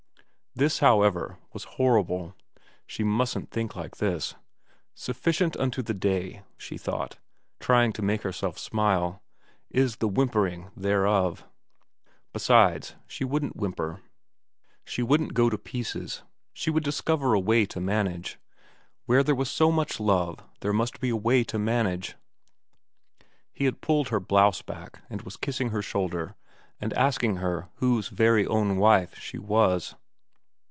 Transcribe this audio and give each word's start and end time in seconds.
This, 0.53 0.79
however, 0.79 1.37
was 1.53 1.63
horrible. 1.79 2.35
She 2.85 3.05
mustn't 3.05 3.51
think 3.51 3.73
like 3.73 3.95
this. 3.97 4.35
Sufficient 4.93 5.55
unto 5.55 5.81
the 5.81 5.93
day, 5.93 6.43
she 6.57 6.77
thought, 6.77 7.17
trying 7.61 7.93
to 7.93 8.01
make 8.01 8.23
herself 8.23 8.57
smile, 8.59 9.23
is 9.69 9.95
the 9.95 10.09
whimpering 10.09 10.69
thereof. 10.75 11.45
Besides, 12.33 12.95
she 13.07 13.23
wouldn't 13.23 13.55
whimper, 13.55 14.01
she 14.83 15.01
wouldn't 15.01 15.33
go 15.35 15.49
to 15.49 15.57
xxm 15.57 15.71
VERA 15.71 15.83
251 15.85 16.21
pieces, 16.21 16.23
she 16.51 16.69
would 16.69 16.83
discover 16.83 17.33
a 17.33 17.39
way 17.39 17.65
to 17.67 17.79
manage. 17.79 18.37
Where 19.05 19.23
there 19.23 19.33
was 19.35 19.49
so 19.49 19.71
much 19.71 20.01
love 20.01 20.43
there 20.59 20.73
must 20.73 20.99
be 20.99 21.11
a 21.11 21.15
way 21.15 21.45
to 21.45 21.57
manage. 21.57 22.17
He 23.53 23.63
had 23.63 23.79
pulled 23.79 24.09
her 24.09 24.19
blouse 24.19 24.61
back, 24.61 25.01
and 25.09 25.21
was 25.21 25.37
kissing 25.37 25.69
her 25.69 25.81
shoulder 25.81 26.35
and 26.81 26.91
asking 26.91 27.37
her 27.37 27.69
whose 27.75 28.09
very 28.09 28.45
own 28.45 28.75
wife 28.75 29.15
she 29.17 29.37
was. 29.39 29.95